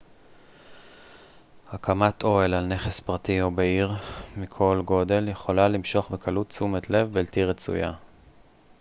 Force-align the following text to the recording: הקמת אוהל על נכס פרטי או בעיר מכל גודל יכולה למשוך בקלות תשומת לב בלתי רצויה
הקמת 1.69 2.23
אוהל 2.23 2.53
על 2.53 2.65
נכס 2.65 2.99
פרטי 2.99 3.41
או 3.41 3.51
בעיר 3.51 3.91
מכל 4.37 4.81
גודל 4.85 5.27
יכולה 5.29 5.67
למשוך 5.67 6.11
בקלות 6.11 6.47
תשומת 6.49 6.89
לב 6.89 7.13
בלתי 7.13 7.45
רצויה 7.45 7.91